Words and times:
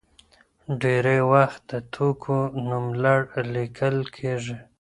ډېری 0.81 1.19
وخت 1.31 1.61
د 1.71 1.73
توکو 1.93 2.37
نوملړ 2.69 3.19
لیکل 3.55 3.97
کېږي. 4.15 4.57